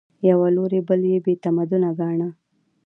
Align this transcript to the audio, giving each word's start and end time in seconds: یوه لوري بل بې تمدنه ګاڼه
یوه 0.29 0.47
لوري 0.55 0.79
بل 0.87 1.01
بې 1.25 1.33
تمدنه 1.43 1.89
ګاڼه 1.99 2.29